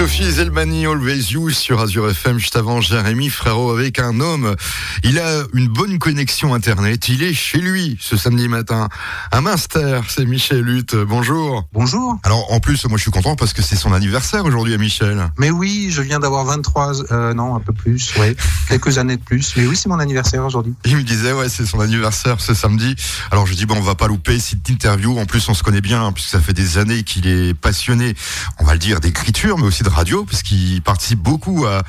[0.00, 4.56] Sophie Zelmani, Always You sur Azure FM, juste avant Jérémy Frérot avec un homme.
[5.04, 7.10] Il a une bonne connexion Internet.
[7.10, 8.88] Il est chez lui ce samedi matin.
[9.30, 10.96] Un master, c'est Michel Hutte.
[10.96, 11.68] Bonjour.
[11.74, 12.18] Bonjour.
[12.22, 15.30] Alors, en plus, moi, je suis content parce que c'est son anniversaire aujourd'hui à Michel.
[15.36, 18.34] Mais oui, je viens d'avoir 23, euh, non, un peu plus, ouais,
[18.70, 19.54] quelques années de plus.
[19.56, 20.72] Mais oui, c'est mon anniversaire aujourd'hui.
[20.86, 22.96] Il me disait, ouais, c'est son anniversaire ce samedi.
[23.30, 25.18] Alors, je dis, bon, on va pas louper cette interview.
[25.18, 28.14] En plus, on se connaît bien, hein, puisque ça fait des années qu'il est passionné,
[28.58, 31.82] on va le dire, d'écriture, mais aussi de radio, puisqu'il participe beaucoup à,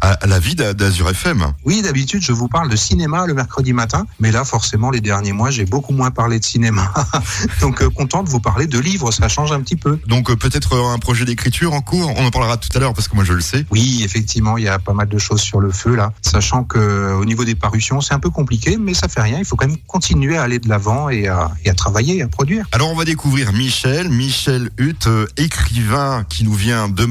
[0.00, 1.52] à la vie d'Azur FM.
[1.64, 5.32] Oui, d'habitude, je vous parle de cinéma le mercredi matin, mais là, forcément, les derniers
[5.32, 6.92] mois, j'ai beaucoup moins parlé de cinéma.
[7.60, 9.98] Donc, euh, content de vous parler de livres, ça change un petit peu.
[10.06, 12.12] Donc, euh, peut-être un projet d'écriture en cours.
[12.16, 13.64] On en parlera tout à l'heure, parce que moi, je le sais.
[13.70, 16.12] Oui, effectivement, il y a pas mal de choses sur le feu, là.
[16.22, 19.38] Sachant que, euh, au niveau des parutions, c'est un peu compliqué, mais ça fait rien.
[19.38, 22.28] Il faut quand même continuer à aller de l'avant et à, et à travailler, à
[22.28, 22.66] produire.
[22.72, 27.06] Alors, on va découvrir Michel, Michel Hutt, écrivain qui nous vient de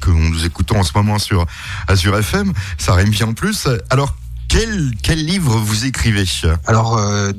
[0.00, 1.44] Que nous écoutons en ce moment sur
[1.86, 2.54] Azure FM.
[2.78, 3.68] Ça rime bien en plus.
[3.90, 4.16] Alors,
[4.48, 6.24] quel, quel livre vous écrivez?
[6.66, 7.32] Alors, euh,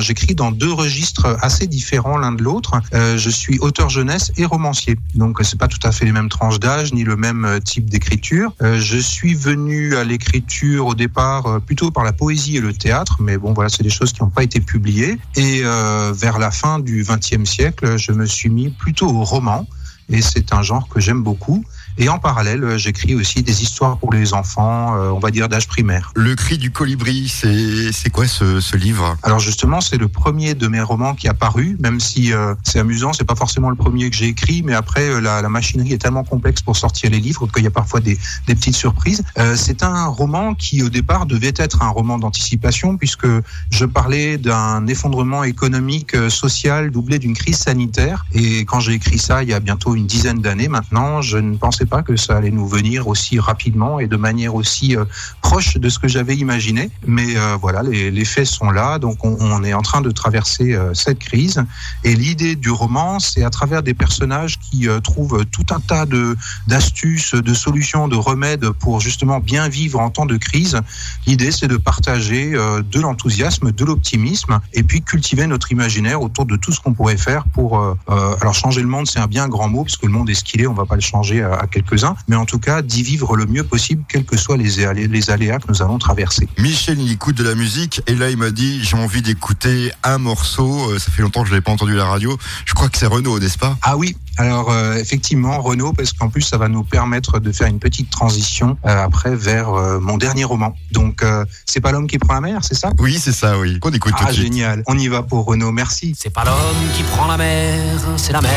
[0.00, 2.80] j'écris dans deux registres assez différents l'un de l'autre.
[2.94, 4.96] Euh, je suis auteur jeunesse et romancier.
[5.14, 7.90] Donc, c'est pas tout à fait les mêmes tranches d'âge ni le même euh, type
[7.90, 8.54] d'écriture.
[8.62, 13.36] Je suis venu à l'écriture au départ plutôt par la poésie et le théâtre, mais
[13.36, 15.18] bon, voilà, c'est des choses qui n'ont pas été publiées.
[15.36, 19.66] Et vers la fin du XXe siècle, je me suis mis plutôt au roman.
[20.08, 21.64] Et c'est un genre que j'aime beaucoup.
[21.98, 25.48] Et en parallèle, euh, j'écris aussi des histoires pour les enfants, euh, on va dire
[25.48, 26.12] d'âge primaire.
[26.16, 29.16] Le cri du colibri, c'est c'est quoi ce, ce livre?
[29.22, 32.78] Alors justement, c'est le premier de mes romans qui a paru, même si euh, c'est
[32.78, 35.92] amusant, c'est pas forcément le premier que j'ai écrit, mais après euh, la, la machinerie
[35.92, 39.22] est tellement complexe pour sortir les livres qu'il y a parfois des, des petites surprises.
[39.38, 43.28] Euh, c'est un roman qui au départ devait être un roman d'anticipation puisque
[43.70, 48.26] je parlais d'un effondrement économique, euh, social doublé d'une crise sanitaire.
[48.32, 51.56] Et quand j'ai écrit ça il y a bientôt une dizaine d'années maintenant, je ne
[51.56, 55.04] pensais pas que ça allait nous venir aussi rapidement et de manière aussi euh,
[55.40, 56.90] proche de ce que j'avais imaginé.
[57.06, 60.74] Mais euh, voilà, les, les, faits sont là, donc on, est en train de traverser
[60.74, 61.64] euh, cette crise.
[62.02, 66.36] Et l'idée du roman, c'est à travers des personnages qui trouvent tout un tas de
[66.66, 70.80] d'astuces, de solutions, de remèdes pour justement bien vivre en temps de crise.
[71.26, 76.56] L'idée, c'est de partager de l'enthousiasme, de l'optimisme, et puis cultiver notre imaginaire autour de
[76.56, 77.96] tout ce qu'on pourrait faire pour.
[78.08, 80.44] Alors changer le monde, c'est un bien grand mot, parce que le monde est ce
[80.44, 83.02] qu'il est, on va pas le changer à, à quelques-uns, mais en tout cas d'y
[83.02, 86.48] vivre le mieux possible, quels que soient les, aléas, les aléas que nous allons traverser.
[86.58, 90.18] Michel, il écoute de la musique, et là il m'a dit j'ai envie d'écouter un
[90.18, 90.90] morceau.
[90.90, 92.38] Euh, Ça fait longtemps que je l'ai pas entendu la radio.
[92.64, 93.76] Je crois que c'est Renaud, n'est-ce pas?
[93.82, 97.66] Ah oui, alors euh, effectivement Renaud, parce qu'en plus ça va nous permettre de faire
[97.66, 100.74] une petite transition euh, après vers euh, mon dernier roman.
[100.92, 102.90] Donc euh, c'est pas l'homme qui prend la mer, c'est ça?
[102.98, 103.78] Oui, c'est ça, oui.
[103.80, 104.44] Qu'on écoute tout Ah de suite.
[104.52, 106.14] génial, on y va pour Renaud, merci.
[106.18, 107.80] C'est pas l'homme qui prend la mer,
[108.16, 108.50] c'est la mer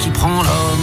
[0.00, 0.80] qui prend l'homme.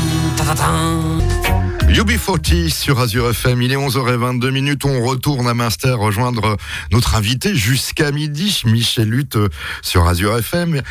[1.91, 2.03] Ta-ta-ta.
[2.03, 6.57] UB40 sur Azure FM, il est 11h22 minutes, on retourne à Münster rejoindre
[6.91, 9.49] notre invité jusqu'à midi, Michel Hutte euh,
[9.81, 10.81] sur Azure FM,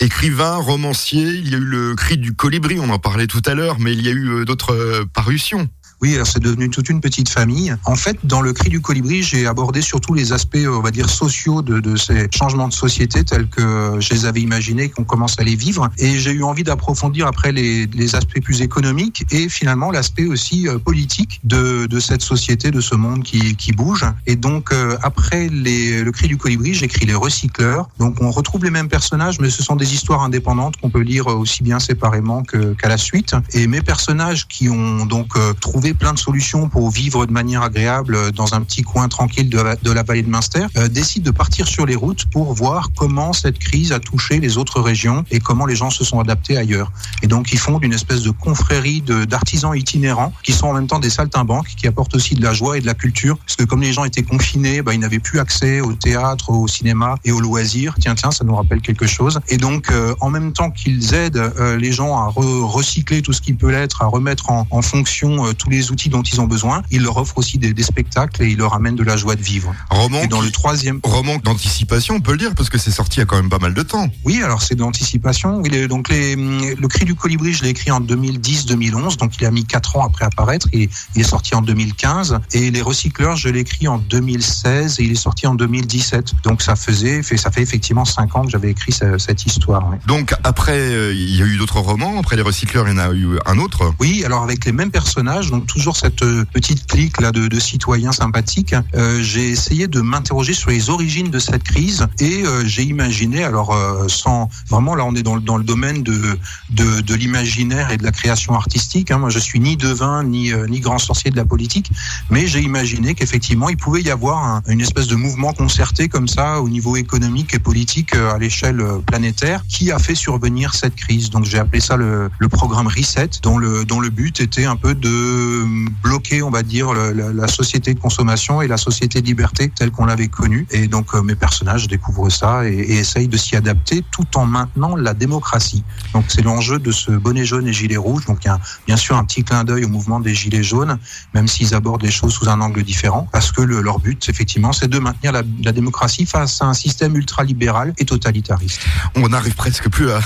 [0.00, 3.54] écrivain, romancier, il y a eu le cri du colibri, on en parlait tout à
[3.54, 5.68] l'heure, mais il y a eu euh, d'autres euh, parutions.
[6.00, 7.74] Oui, alors c'est devenu toute une petite famille.
[7.84, 11.10] En fait, dans le cri du colibri, j'ai abordé surtout les aspects, on va dire,
[11.10, 15.38] sociaux de, de ces changements de société tels que je les avais imaginés, qu'on commence
[15.40, 15.90] à les vivre.
[15.98, 20.68] Et j'ai eu envie d'approfondir après les, les, aspects plus économiques et finalement l'aspect aussi
[20.68, 24.06] euh, politique de, de, cette société, de ce monde qui, qui bouge.
[24.26, 27.88] Et donc, euh, après les, le cri du colibri, j'écris les recycleurs.
[27.98, 31.26] Donc, on retrouve les mêmes personnages, mais ce sont des histoires indépendantes qu'on peut lire
[31.26, 33.34] aussi bien séparément qu'à qu la suite.
[33.52, 35.52] Et mes personnages qui ont donc euh,
[35.88, 39.90] trouvé plein de solutions pour vivre de manière agréable dans un petit coin tranquille de
[39.92, 43.58] la, vallée de Münster, euh, décident de partir sur les routes pour voir comment cette
[43.58, 46.92] crise a touché les autres régions et comment les gens se sont adaptés ailleurs.
[47.22, 50.98] Et donc ils font une espèce de confrérie d'artisans itinérants qui sont en même temps
[50.98, 53.82] des saltimbanques, qui apportent aussi de la joie et de la culture, parce que comme
[53.82, 57.40] les gens étaient confinés, bah, ils n'avaient plus accès au théâtre, au cinéma et aux
[57.40, 57.94] loisirs.
[58.00, 59.40] Tiens, tiens, ça nous rappelle quelque chose.
[59.48, 63.32] Et donc euh, en même temps qu'ils aident euh, les gens à re recycler tout
[63.32, 66.46] ce qui peut l'être, à remettre en, fonction euh, tous les outils dont ils ont
[66.46, 66.82] besoin.
[66.90, 69.42] Ils leur offrent aussi des, des spectacles et ils leur amènent de la joie de
[69.42, 69.74] vivre.
[69.90, 73.18] Roman et dans le troisième roman d'anticipation, on peut le dire, parce que c'est sorti
[73.18, 74.08] il y a quand même pas mal de temps.
[74.24, 75.62] Oui, alors c'est d'anticipation.
[75.88, 79.64] Donc les, le cri du colibri, je l'ai écrit en 2010-2011, donc il a mis
[79.64, 80.68] quatre ans après apparaître.
[80.72, 82.38] Il, il, est sorti en 2015.
[82.52, 86.34] Et les recycleurs, je l'ai écrit en 2016 et il est sorti en 2017.
[86.44, 89.88] Donc ça faisait, ça fait effectivement cinq ans que j'avais écrit cette, cette histoire.
[89.90, 89.96] Oui.
[90.06, 92.18] Donc après, euh, il y a eu d'autres romans.
[92.18, 93.92] Après les recycleurs, il y en a eu un autre.
[94.00, 95.50] Oui, alors avec les mêmes personnages.
[95.50, 98.74] Donc toujours cette petite clique là de, citoyens sympathiques,
[99.20, 103.76] j'ai essayé de m'interroger sur les origines de cette crise et j'ai imaginé, alors
[104.08, 106.38] sans vraiment là on est dans, dans le domaine de,
[106.70, 109.10] de, de l'imaginaire et de la création artistique.
[109.10, 109.18] Hein.
[109.18, 111.90] Moi je suis ni devin ni, ni grand sorcier de la politique,
[112.30, 116.60] mais j'ai imaginé qu'effectivement il pouvait y avoir une espèce de mouvement concerté comme ça
[116.60, 121.30] au niveau économique et politique à l'échelle planétaire qui a fait survenir cette crise.
[121.30, 124.76] Donc j'ai appelé ça le, le, programme Reset, dont le, dont le but était un
[124.76, 125.57] peu de
[126.02, 129.90] bloquer, on va dire, la, la société de consommation et la société de liberté telle
[129.90, 130.66] qu'on l'avait connue.
[130.70, 134.96] Et donc mes personnages découvrent ça et, et essayent de s'y adapter tout en maintenant
[134.96, 135.84] la démocratie.
[136.12, 138.26] Donc c'est l'enjeu de ce bonnet jaune et gilet rouge.
[138.26, 140.98] Donc il y a bien sûr un petit clin d'œil au mouvement des gilets jaunes,
[141.34, 144.72] même s'ils abordent les choses sous un angle différent, parce que le, leur but, effectivement,
[144.72, 148.80] c'est de maintenir la, la démocratie face à un système ultralibéral et totalitariste.
[149.16, 150.20] On n'arrive presque plus à,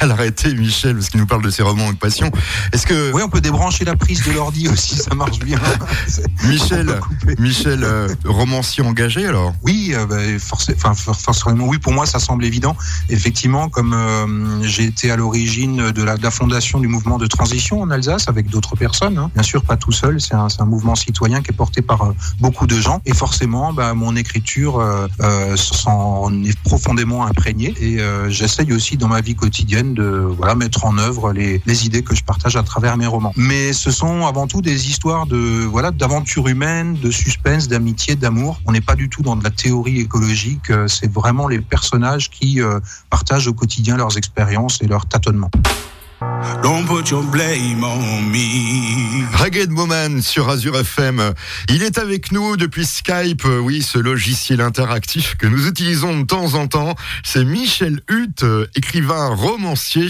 [0.00, 2.30] à l'arrêter, Michel, parce qu'il nous parle de ses romans de passion.
[2.72, 5.58] Est-ce que oui, on peut débrancher la prise de l'ordi aussi, ça marche bien.
[6.44, 7.00] Michel,
[7.38, 9.52] Michel, euh, romancier engagé alors?
[9.62, 11.78] Oui, euh, bah, forcément, oui.
[11.78, 12.76] Pour moi, ça semble évident.
[13.08, 17.26] Effectivement, comme euh, j'ai été à l'origine de la, de la, fondation du mouvement de
[17.26, 19.30] transition en Alsace avec d'autres personnes, hein.
[19.34, 20.20] bien sûr, pas tout seul.
[20.20, 23.94] C'est un, un, mouvement citoyen qui est porté par beaucoup de gens, et forcément, bah,
[23.94, 24.84] mon écriture
[25.56, 27.74] s'en est profondément imprégnée.
[27.80, 27.98] Et
[28.28, 32.14] j'essaye aussi dans ma vie quotidienne de voilà mettre en œuvre les, les idées que
[32.14, 33.32] je partage à travers mes romans.
[33.36, 38.60] Mais ce sont avant tout des histoires de voilà d'aventures humaines, de suspense, d'amitié, d'amour.
[38.66, 40.72] On n'est pas du tout dans de la théorie écologique.
[40.88, 42.80] C'est vraiment les personnages qui euh,
[43.10, 45.50] partagent au quotidien leurs expériences et leurs tâtonnements.
[46.62, 49.26] Don't put your blame on me.
[49.70, 51.34] Woman sur Azure FM.
[51.68, 56.54] Il est avec nous depuis Skype, oui, ce logiciel interactif que nous utilisons de temps
[56.54, 56.94] en temps.
[57.24, 58.44] C'est Michel Hutt,
[58.76, 60.06] écrivain romancier.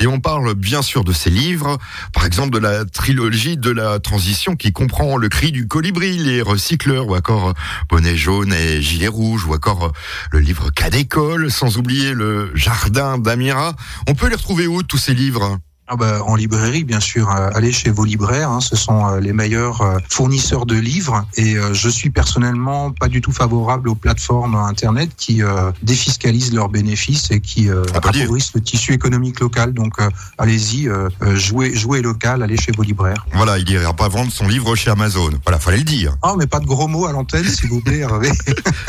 [0.00, 1.78] Et on parle bien sûr de ses livres.
[2.12, 6.42] Par exemple, de la trilogie de la transition qui comprend Le cri du colibri, Les
[6.42, 7.54] recycleurs, ou encore
[7.88, 9.92] Bonnet jaune et Gilet rouge, ou encore
[10.30, 13.74] le livre Cas d'école, sans oublier Le jardin d'Amira.
[14.08, 15.47] On peut les retrouver où tous ces livres?
[15.90, 17.30] Ah bah, en librairie, bien sûr.
[17.30, 21.24] Euh, allez chez vos libraires, hein, ce sont euh, les meilleurs euh, fournisseurs de livres.
[21.36, 25.40] Et je suis personnellement pas du tout favorable aux plateformes Internet qui
[25.82, 27.68] défiscalisent leurs bénéfices et qui
[28.02, 29.72] favorisent le tissu économique local.
[29.72, 29.94] Donc
[30.36, 30.88] allez-y,
[31.34, 33.26] jouez, jouez local, allez chez vos libraires.
[33.34, 35.30] Voilà, il ira pas vendre son livre chez Amazon.
[35.44, 36.16] Voilà, fallait le dire.
[36.22, 38.30] Ah, mais pas de gros mots à l'antenne, s'il vous plaît, Hervé.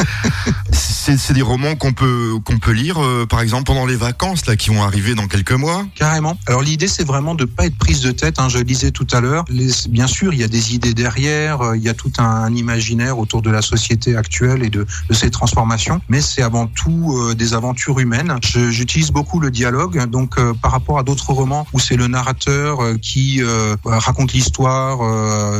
[0.71, 2.99] c'est des romans qu'on peut qu'on peut lire,
[3.29, 5.85] par exemple pendant les vacances là qui vont arriver dans quelques mois.
[5.95, 6.37] Carrément.
[6.47, 8.39] Alors l'idée c'est vraiment de pas être prise de tête.
[8.39, 9.45] Hein, je le disais tout à l'heure.
[9.89, 13.19] Bien sûr, il y a des idées derrière, euh, il y a tout un, imaginaire
[13.19, 17.35] autour de la société actuelle et de, de ses transformations, mais c'est avant tout euh,
[17.35, 18.35] des aventures humaines.
[18.41, 22.79] J'utilise beaucoup le dialogue, donc euh, par rapport à d'autres romans où c'est le narrateur
[23.01, 23.41] qui
[23.85, 24.99] raconte l'histoire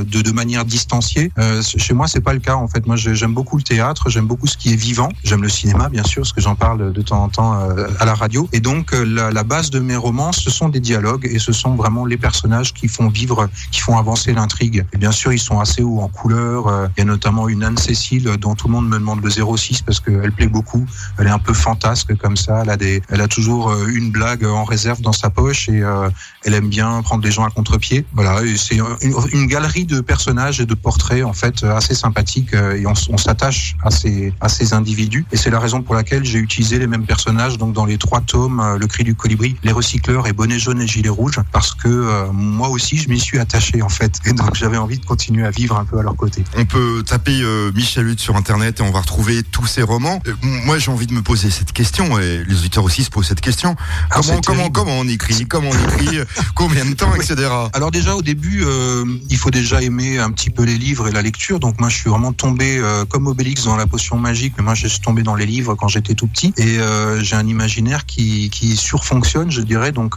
[0.04, 1.32] de, manière distanciée.
[1.62, 2.86] chez moi, c'est pas le cas en fait.
[2.88, 5.10] Moi, j'aime beaucoup le théâtre, j'aime beaucoup ce qui est vivant.
[5.24, 7.54] J'aime le cinéma, bien sûr, parce que j'en parle de temps en temps
[8.00, 8.50] à la radio.
[8.54, 12.06] Et donc, la base de mes romans, ce sont des dialogues et ce sont vraiment
[12.06, 14.86] les personnages qui font vivre, qui font avancer l'intrigue.
[14.94, 16.68] Et bien sûr, ils sont assez hauts en couleur.
[16.68, 19.82] Euh, il y a notamment une Anne-Cécile dont tout le monde me demande le 06
[19.82, 20.86] parce qu'elle plaît beaucoup.
[21.18, 22.62] Elle est un peu fantasque comme ça.
[22.64, 25.82] Elle a, des, elle a toujours euh, une blague en réserve dans sa poche et
[25.82, 26.10] euh,
[26.46, 28.06] elle aime bien prendre les gens à contre-pied.
[28.14, 32.94] Voilà, c'est une, galerie de personnages et de portraits en fait assez sympathiques et on,
[33.10, 35.26] on s'attache à ces, à ces individus.
[35.32, 38.22] Et c'est la raison pour laquelle j'ai utilisé les mêmes personnages donc dans les trois
[38.22, 41.88] tomes, Le cri du colibri, Les recycleurs et Bonnet jaune et gilet rouge parce que
[41.88, 45.46] euh, moi aussi je m'y suis attaché en fait et donc j'avais envie de continuer
[45.46, 46.44] à vivre un peu à leur côté.
[46.58, 50.22] On peut taper euh, Michel Hutt sur internet et on va retrouver tous ces romans.
[50.28, 53.28] Euh, moi j'ai envie de me poser cette question et les auditeurs aussi se posent
[53.28, 53.76] cette question.
[54.12, 55.46] Ah, comment, comment, comment on écrit?
[55.48, 56.20] Comment on écrit?
[56.56, 57.50] Combien de temps, etc.
[57.74, 61.12] Alors déjà au début euh, il faut déjà aimer un petit peu les livres et
[61.12, 64.64] la lecture donc moi je suis vraiment tombé comme Obélix dans la potion magique mais
[64.64, 66.80] moi je suis tombé dans les livres quand j'étais tout petit et
[67.20, 70.16] j'ai un imaginaire qui, qui surfonctionne je dirais donc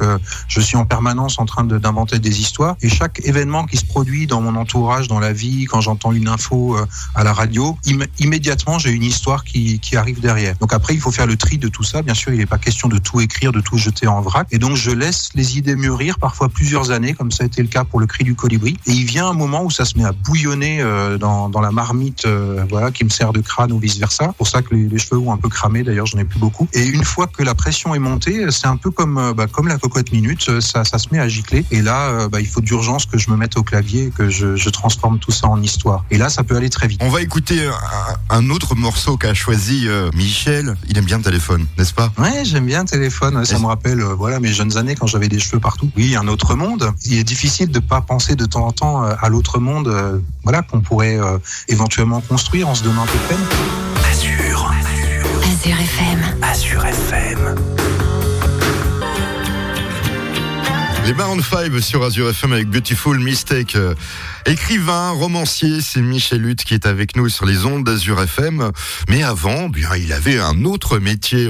[0.49, 2.77] je suis en permanence en train d'inventer des histoires.
[2.83, 6.29] Et chaque événement qui se produit dans mon entourage, dans la vie, quand j'entends une
[6.29, 10.57] info euh, à la radio, im immédiatement j'ai une histoire qui, qui arrive derrière.
[10.59, 12.03] Donc après, il faut faire le tri de tout ça.
[12.03, 14.47] Bien sûr, il n'est pas question de tout écrire, de tout jeter en vrac.
[14.51, 17.69] Et donc je laisse les idées mûrir, parfois plusieurs années, comme ça a été le
[17.69, 18.77] cas pour le cri du colibri.
[18.87, 21.71] Et il vient un moment où ça se met à bouillonner euh, dans, dans la
[21.71, 24.89] marmite, euh, voilà, qui me sert de crâne ou vice versa, pour ça que les,
[24.89, 25.83] les cheveux ont un peu cramé.
[25.83, 26.69] D'ailleurs, j'en ai plus beaucoup.
[26.73, 29.79] Et une fois que la pression est montée, c'est un peu comme bah, comme la
[29.79, 31.65] cocotte minute, ça, ça se met à gicler.
[31.71, 34.57] Et là, bah, il faut d'urgence que je me mette au clavier et que je,
[34.57, 36.05] je, transforme tout ça en histoire.
[36.11, 37.01] Et là, ça peut aller très vite.
[37.03, 37.67] On va écouter
[38.31, 40.75] un, un autre morceau qu'a choisi euh, Michel.
[40.89, 42.11] Il aime bien le téléphone, n'est-ce pas?
[42.17, 43.45] Ouais, j'aime bien le téléphone.
[43.45, 45.91] Ça me rappelle euh, voilà mes jeunes années quand j'avais des cheveux partout.
[45.97, 46.93] Oui, un autre monde.
[47.05, 50.19] Il est difficile de pas penser de temps en temps euh, à l'autre monde, euh,
[50.43, 51.39] voilà qu'on pourrait euh,
[51.69, 53.47] éventuellement construire en se donnant un peu de peine.
[54.11, 54.73] Azur.
[55.43, 56.21] Azur FM.
[56.43, 57.82] Azur FM.
[61.05, 63.75] Les Maroon 5 sur Azure FM avec Beautiful Mistake.
[63.75, 63.95] Euh,
[64.47, 68.71] écrivain, romancier, c'est Michel Hutt qui est avec nous sur les ondes d'Azure FM.
[69.09, 71.49] Mais avant, bien, il avait un autre métier.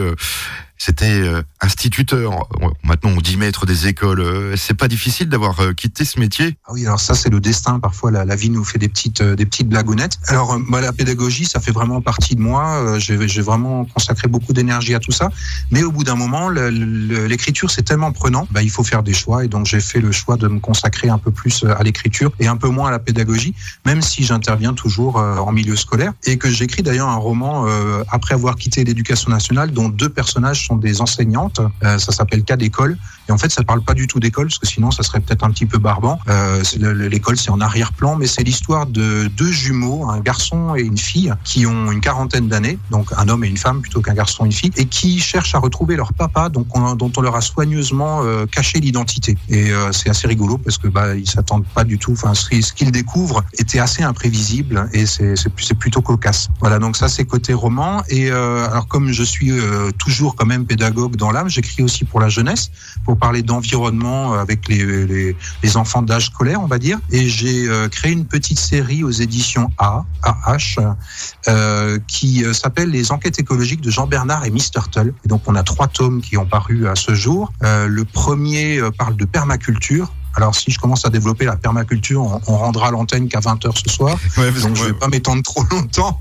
[0.85, 2.49] C'était euh, instituteur.
[2.83, 4.19] Maintenant, on dit maître des écoles.
[4.19, 6.57] Euh, C'est pas difficile d'avoir euh, quitté ce métier.
[6.67, 7.79] Ah oui, alors ça c'est le destin.
[7.79, 10.19] Parfois la, vie nous fait des petites des petites blagounettes.
[10.27, 12.99] Alors la pédagogie, ça fait vraiment partie de moi.
[12.99, 15.31] J'ai vraiment consacré beaucoup d'énergie à tout ça.
[15.71, 18.49] Mais au bout d'un moment, l'écriture c'est tellement prenant.
[18.51, 21.09] Bah, il faut faire des choix et donc j'ai fait le choix de me consacrer
[21.09, 23.55] un peu plus à l'écriture et un peu moins à la pédagogie,
[23.87, 27.67] même si j'interviens toujours en milieu scolaire et que j'écris d'ailleurs un roman
[28.11, 31.61] après avoir quitté l'éducation nationale dont deux personnages sont des enseignantes.
[31.85, 32.97] Euh, ça s'appelle Cas d'école.
[33.29, 35.45] Et en fait, ça parle pas du tout d'école, parce que sinon, ça serait peut-être
[35.45, 36.19] un petit peu barbant.
[36.29, 36.63] Euh,
[37.09, 41.33] L'école, c'est en arrière-plan, mais c'est l'histoire de deux jumeaux, un garçon et une fille,
[41.45, 44.47] qui ont une quarantaine d'années, donc un homme et une femme plutôt qu'un garçon et
[44.47, 47.41] une fille, et qui cherchent à retrouver leur papa, donc on- dont on leur a
[47.41, 49.37] soigneusement euh, caché l'identité.
[49.49, 52.13] Et euh, c'est assez rigolo parce que bah ils s'attendent pas du tout.
[52.13, 56.49] Enfin, ce qui- ce qu'ils découvrent était assez imprévisible et c'est plutôt cocasse.
[56.61, 58.03] Voilà, donc ça c'est côté roman.
[58.09, 62.05] Et euh, alors comme je suis euh, toujours quand même pédagogue dans l'âme, j'écris aussi
[62.05, 62.71] pour la jeunesse
[63.23, 65.07] parler d'environnement avec les,
[65.63, 66.99] les, enfants d'âge scolaire, on va dire.
[67.13, 70.81] Et j'ai euh, créé une petite série aux éditions A, AH,
[71.47, 75.15] euh, qui euh, s'appelle Les enquêtes écologiques de Jean Bernard et Miss Turtle.
[75.27, 77.53] Donc on a trois tomes qui ont paru à ce jour.
[77.63, 80.13] Euh, le premier euh, parle de permaculture.
[80.37, 83.93] Alors si je commence à développer la permaculture, on, on rendra l'antenne qu'à 20h ce
[83.93, 84.17] soir.
[84.39, 86.19] Ouais, Donc je vais moi- pas m'étendre trop longtemps.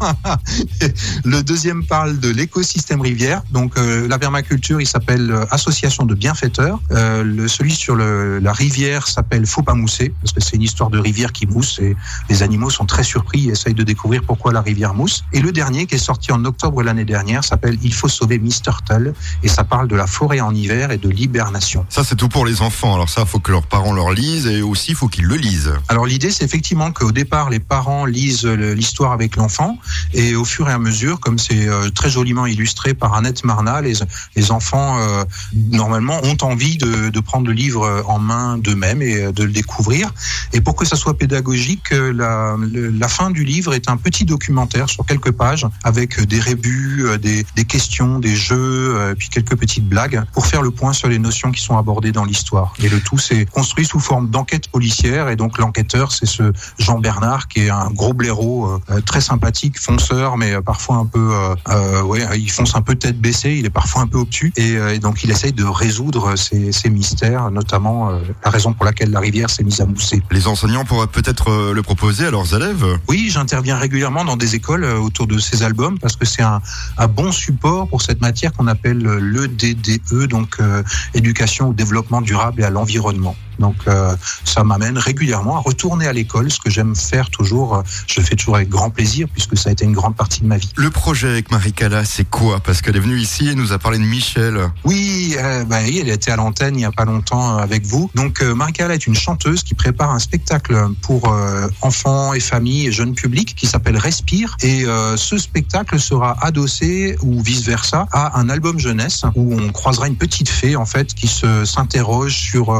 [1.23, 3.41] le deuxième parle de l'écosystème rivière.
[3.51, 6.79] Donc euh, la permaculture, il s'appelle euh, Association de bienfaiteurs.
[6.91, 10.61] Euh, le, celui sur le, la rivière s'appelle Faut pas mousser parce que c'est une
[10.61, 11.95] histoire de rivière qui mousse et
[12.29, 15.23] les animaux sont très surpris et essayent de découvrir pourquoi la rivière mousse.
[15.33, 18.61] Et le dernier qui est sorti en octobre l'année dernière s'appelle Il faut sauver Miss
[18.61, 19.13] Turtle
[19.43, 21.85] et ça parle de la forêt en hiver et de l'hibernation.
[21.89, 22.93] Ça, c'est tout pour les enfants.
[22.93, 25.73] Alors ça, faut que leurs parents leur lisent et aussi, faut qu'ils le lisent.
[25.87, 29.77] Alors l'idée, c'est effectivement qu'au départ, les parents lisent l'histoire avec l'enfant,
[30.13, 33.81] et au fur et à mesure, comme c'est euh, très joliment illustré par Annette Marna,
[33.81, 39.43] les, enfants euh, normalement ont envie de, prendre le livre en main d'eux-mêmes et de
[39.43, 40.11] le découvrir.
[40.53, 44.89] Et pour que ça soit pédagogique, euh, la, fin du livre est un petit documentaire
[44.89, 50.23] sur quelques pages avec des rébus, des, des questions, des jeux, puis quelques petites blagues
[50.33, 52.73] pour faire le point sur les notions qui sont abordées dans l'histoire.
[52.81, 55.27] Et le tout, c'est construit sous forme d'enquête policière.
[55.27, 59.77] Et donc l'enquêteur, c'est ce Jean Bernard qui est un gros blaireau euh, très sympathique,
[59.77, 63.57] fonceur, mais euh, parfois un peu, euh, euh, ouais, il fonce un peu tête baissée.
[63.59, 64.53] Il est parfois un peu obtus.
[64.55, 68.11] Et, euh, et donc il essaye de résoudre ces, ces mystères, notamment
[68.45, 70.21] la raison pour laquelle la rivière s'est mise à mousser.
[70.31, 72.85] Les enseignants pourraient peut-être le proposer à leurs élèves.
[73.09, 76.61] Oui, j'interviens régulièrement dans des écoles autour de ces albums parce que c'est un,
[76.97, 80.83] un bon support pour cette matière qu'on appelle le DDE, donc euh,
[81.13, 83.35] éducation au développement durable et à l'environnement.
[83.61, 87.83] Donc euh, ça m'amène régulièrement à retourner à l'école, ce que j'aime faire toujours.
[88.07, 90.47] Je le fais toujours avec grand plaisir puisque ça a été une grande partie de
[90.47, 90.69] ma vie.
[90.75, 92.59] Le projet avec Marie Cala, c'est quoi?
[92.59, 94.59] Parce qu'elle est venue ici et nous a parlé de Michel.
[94.83, 98.09] Oui, euh, bah elle était à l'antenne il y a pas longtemps euh, avec vous.
[98.15, 102.87] Donc euh, Marie-Carla est une chanteuse qui prépare un spectacle pour euh, enfants et familles
[102.87, 104.57] et jeunes publics qui s'appelle Respire.
[104.61, 110.07] Et ce spectacle sera adossé ou vice versa à un album jeunesse où on croisera
[110.07, 112.73] une petite fée en fait qui s'interroge sur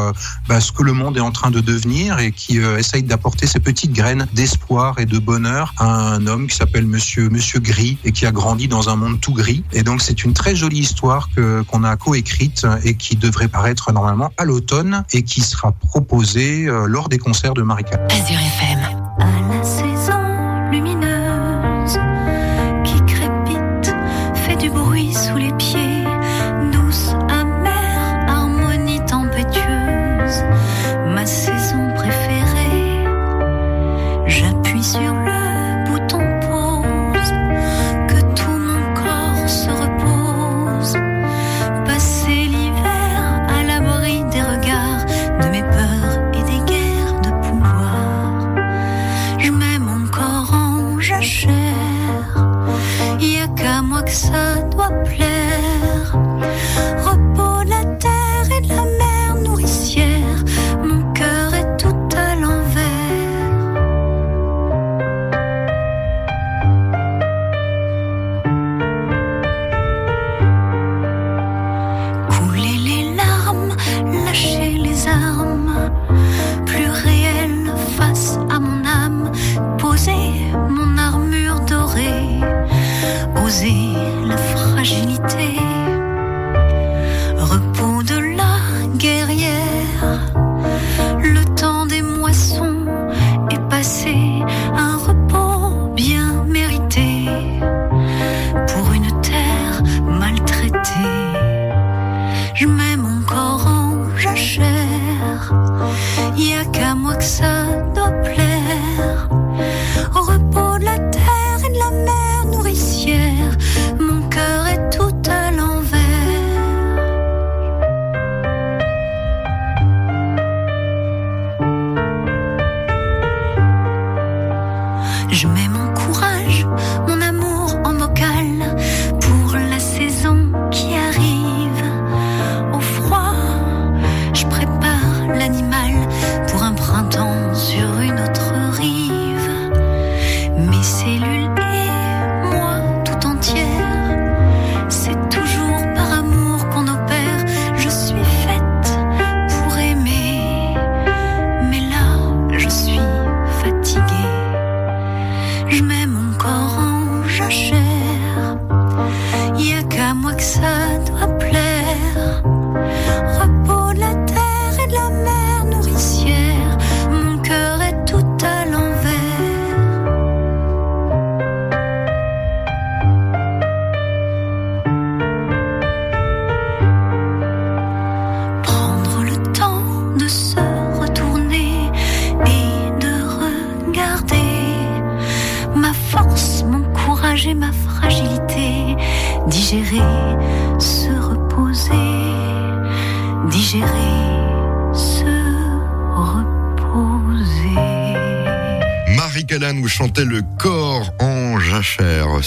[0.48, 3.48] bah, ce que le monde est en train de devenir et qui euh, essaye d'apporter
[3.48, 7.98] ses petites graines d'espoir et de bonheur à un homme qui s'appelle Monsieur Monsieur Gris
[8.04, 9.64] et qui a grandi dans un monde tout gris.
[9.74, 13.92] Et donc c'est une très jolie histoire que qu'on a coécrite et qui devrait paraître
[13.92, 18.00] normalement à l'automne et qui sera proposée euh, lors des concerts de Marika.
[18.10, 18.80] Azure FM.
[19.20, 22.00] à la saison lumineuse
[22.84, 23.94] qui crépite,
[24.36, 25.81] fait du bruit sous les pieds,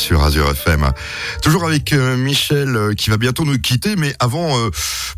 [0.04, 0.90] sur Azure FM.
[1.42, 4.68] Toujours avec euh, Michel euh, qui va bientôt nous quitter, mais avant, euh,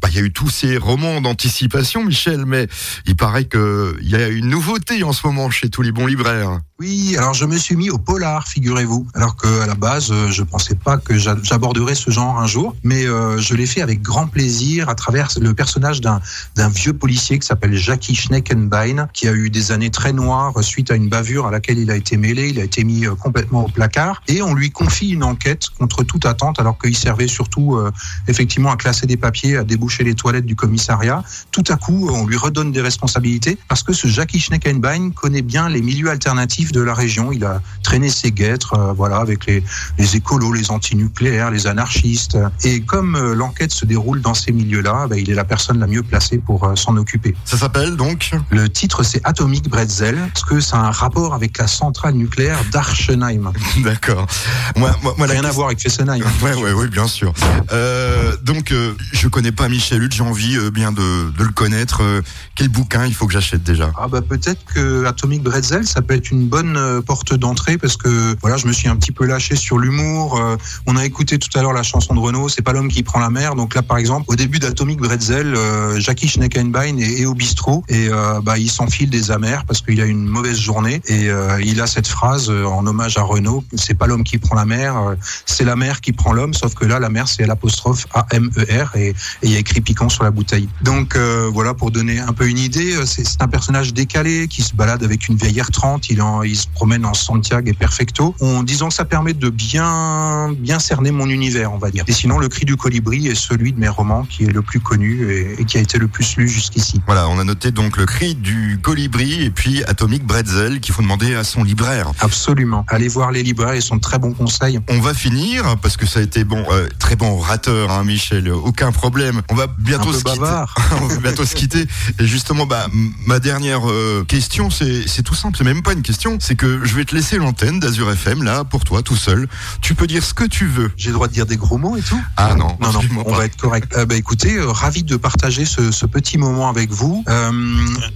[0.00, 2.68] bah, il y a eu tous ces romans d'anticipation, Michel, mais
[3.06, 6.60] il paraît qu'il y a une nouveauté en ce moment chez tous les bons libraires.
[6.78, 9.08] Oui, alors je me suis mis au polar, figurez-vous.
[9.14, 12.76] Alors que à la base, je pensais pas que j'a- j'aborderais ce genre un jour,
[12.84, 16.20] mais je l'ai fait avec grand plaisir à travers le personnage d'un
[16.68, 20.96] vieux policier qui s'appelle Jackie Schneckenbein, qui a eu des années très noires suite à
[20.96, 22.50] une bavure à laquelle il a été mêlé.
[22.50, 26.26] Il a été mis complètement au placard et on lui confie une enquête contre toute
[26.26, 27.90] attente, alors qu'il servait surtout euh,
[28.28, 31.24] effectivement à classer des papiers, à déboucher les toilettes du commissariat.
[31.50, 35.70] Tout à coup, on lui redonne des responsabilités parce que ce Jackie Schneckenbein connaît bien
[35.70, 37.32] les milieux alternatifs de la région.
[37.32, 39.64] Il a traîné ses guêtres, euh, voilà, avec les,
[39.98, 42.36] les écolos, les antinucléaires, les anarchistes.
[42.62, 45.86] Et comme euh, l'enquête se déroule dans ces milieux-là, ben, il est la personne la
[45.86, 47.34] mieux placée pour euh, s'en occuper.
[47.46, 51.66] Ça s'appelle donc Le titre, c'est Atomic Bretzel, parce que a un rapport avec la
[51.66, 53.52] centrale nucléaire d'Archenheim?
[53.82, 54.26] D'accord.
[54.76, 56.24] Moi, moi, moi, la Rien à voir avec Fessenheim.
[56.42, 57.32] Ouais, ouais, ouais, bien sûr.
[57.72, 61.50] Euh, donc, euh, je connais pas Michel Hutt, j'ai envie euh, bien de, de le
[61.50, 62.02] connaître.
[62.02, 62.22] Euh,
[62.54, 63.92] quel bouquin il faut que j'achète déjà?
[63.98, 67.96] Ah bah peut-être que Atomic Bretzel, ça peut être une bonne euh, porte d'entrée parce
[67.96, 70.38] que voilà, je me suis un petit peu lâché sur l'humour.
[70.38, 73.02] Euh, on a écouté tout à l'heure la chanson de Renault, c'est pas l'homme qui
[73.02, 73.54] prend la mer.
[73.56, 77.84] Donc là, par exemple, au début d'Atomic Bretzel, euh, Jackie Schneckenbein est, est au bistrot
[77.88, 81.60] et euh, bah il s'enfile des amers parce qu'il a une mauvaise journée et euh,
[81.62, 83.64] il a cette phrase euh, en hommage à Renault.
[83.74, 85.14] C'est pas l'homme qui prend la mer, euh,
[85.46, 86.54] c'est la mer qui prend l'homme.
[86.54, 89.58] Sauf que là, la mer c'est l'apostrophe A M E R et il y a
[89.58, 90.68] écrit piquant sur la bouteille.
[90.82, 92.94] Donc euh, voilà pour donner un peu une idée.
[92.96, 96.06] euh, C'est un personnage décalé qui se balade avec une vieille R30.
[96.10, 98.34] Il, en, il se promène en Santiago et Perfecto.
[98.40, 102.04] En disant que ça permet de bien bien cerner mon univers, on va dire.
[102.06, 104.80] Et sinon, le cri du colibri est celui de mes romans qui est le plus
[104.80, 107.00] connu et, et qui a été le plus lu jusqu'ici.
[107.06, 111.02] Voilà, on a noté donc le cri du colibri et puis Atomic Bretzel qu'il faut
[111.02, 112.10] demander à son libraire.
[112.20, 112.84] Absolument.
[112.88, 114.78] Allez voir les libraires, ils sont très bons conseils.
[114.88, 118.50] On va finir parce que ça a été bon, euh, très bon orateur, hein, Michel.
[118.50, 119.42] Aucun problème.
[119.50, 120.40] On va bientôt se quitter.
[121.02, 121.86] on va bientôt se quitter.
[122.20, 122.86] Et justement, bah,
[123.26, 125.56] ma dernière euh, question, c'est tout simple.
[125.58, 126.38] C'est même pas une question.
[126.40, 129.48] C'est que je vais te laisser l'antenne d'Azur FM là pour toi, tout seul.
[129.80, 130.92] Tu peux dire ce que tu veux.
[130.96, 132.20] J'ai le droit de dire des gros mots et tout?
[132.36, 133.38] Ah non, Non, non, on pas.
[133.38, 133.92] va être correct.
[133.96, 137.24] Euh, bah, écoutez, euh, ravi de partager ce, ce petit moment avec vous.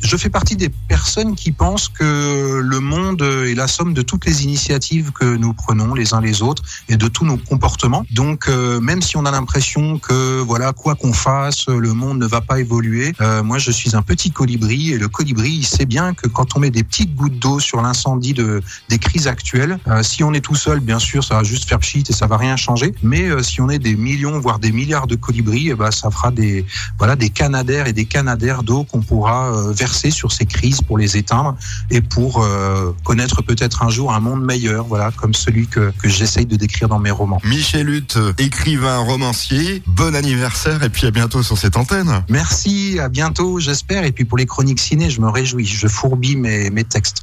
[0.02, 4.26] Je fais partie des personnes qui pensent que le monde est la somme de toutes
[4.26, 8.04] les initiatives que nous prenons les uns les autres et de tous nos comportements.
[8.10, 12.26] Donc, euh, même si on a l'impression que voilà quoi qu'on fasse, le monde ne
[12.26, 15.86] va pas évoluer, euh, moi je suis un petit colibri et le colibri il sait
[15.86, 19.78] bien que quand on met des petites gouttes d'eau sur l'incendie de des crises actuelles,
[19.88, 22.26] euh, si on est tout seul, bien sûr, ça va juste faire pchit et ça
[22.26, 22.94] va rien changer.
[23.02, 26.10] Mais euh, si on est des millions, voire des milliards de colibris, eh ben, ça
[26.10, 26.64] fera des
[26.98, 30.98] voilà des canadaires et des canadaires d'eau qu'on pourra euh, verser sur ces crises pour
[30.98, 31.56] les éteindre
[31.90, 36.08] et pour euh, connaître peut-être un jour un monde meilleur, voilà, comme celui que, que
[36.08, 37.40] j'essaye de décrire dans mes romans.
[37.44, 39.82] Michel Hutt, écrivain, romancier.
[39.86, 42.24] Bon anniversaire et puis à bientôt sur cette antenne.
[42.28, 44.04] Merci, à bientôt, j'espère.
[44.04, 47.22] Et puis pour les chroniques ciné, je me réjouis, je fourbis mes, mes textes.